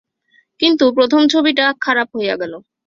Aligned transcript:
কিন্তু 0.59 0.85
প্রথম 0.97 1.21
ছবিটা 1.27 1.65
খারাপ 1.81 2.07
হইয়া 2.15 2.35
গেল। 2.37 2.53